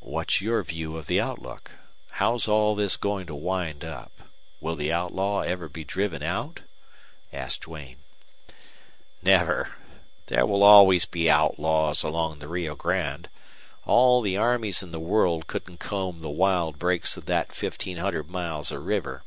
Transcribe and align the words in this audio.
"What's 0.00 0.40
your 0.40 0.62
view 0.62 0.96
of 0.96 1.06
the 1.06 1.20
outlook? 1.20 1.72
How's 2.12 2.48
all 2.48 2.74
this 2.74 2.96
going 2.96 3.26
to 3.26 3.34
wind 3.34 3.84
up? 3.84 4.10
Will 4.58 4.74
the 4.74 4.90
outlaw 4.90 5.40
ever 5.40 5.68
be 5.68 5.84
driven 5.84 6.22
out?" 6.22 6.60
asked 7.30 7.60
Duane. 7.64 7.98
"Never. 9.20 9.74
There 10.28 10.46
will 10.46 10.62
always 10.62 11.04
be 11.04 11.28
outlaws 11.28 12.02
along 12.02 12.38
the 12.38 12.48
Rio 12.48 12.74
Grande. 12.74 13.28
All 13.84 14.22
the 14.22 14.38
armies 14.38 14.82
in 14.82 14.92
the 14.92 14.98
world 14.98 15.46
couldn't 15.46 15.78
comb 15.78 16.20
the 16.22 16.30
wild 16.30 16.78
brakes 16.78 17.18
of 17.18 17.26
that 17.26 17.52
fifteen 17.52 17.98
hundred 17.98 18.30
miles 18.30 18.72
of 18.72 18.86
river. 18.86 19.24